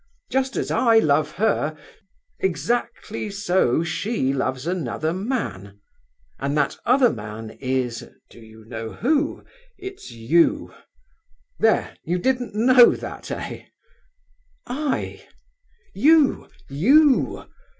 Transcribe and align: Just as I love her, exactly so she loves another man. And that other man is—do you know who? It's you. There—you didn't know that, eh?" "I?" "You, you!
Just 0.31 0.55
as 0.57 0.71
I 0.71 0.97
love 0.97 1.33
her, 1.33 1.77
exactly 2.39 3.29
so 3.29 3.83
she 3.83 4.33
loves 4.33 4.65
another 4.65 5.13
man. 5.13 5.79
And 6.39 6.57
that 6.57 6.75
other 6.87 7.11
man 7.13 7.51
is—do 7.61 8.39
you 8.39 8.65
know 8.65 8.93
who? 8.93 9.43
It's 9.77 10.09
you. 10.09 10.73
There—you 11.59 12.17
didn't 12.17 12.55
know 12.55 12.95
that, 12.95 13.29
eh?" 13.29 13.65
"I?" 14.65 15.23
"You, 15.93 16.49
you! 16.67 17.45